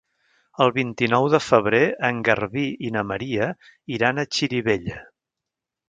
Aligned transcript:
El 0.63 0.71
vint-i-nou 0.77 1.27
de 1.33 1.41
febrer 1.49 1.83
en 2.09 2.23
Garbí 2.29 2.65
i 2.89 2.91
na 2.97 3.05
Maria 3.13 3.53
iran 3.99 4.17
a 4.17 4.27
Xirivella. 4.35 5.03